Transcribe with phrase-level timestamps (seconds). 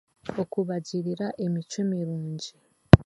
[0.43, 2.49] Okubagirira emicwe mirungi